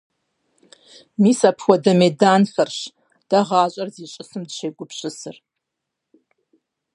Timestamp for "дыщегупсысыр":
4.47-5.37